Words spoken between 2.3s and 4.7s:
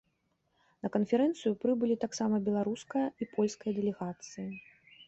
беларуская і польская дэлегацыі.